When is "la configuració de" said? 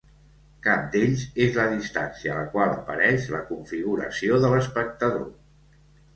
3.35-4.53